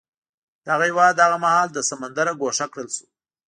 [0.67, 3.05] دغه هېواد هغه مهال له سمندره ګوښه کړل شو.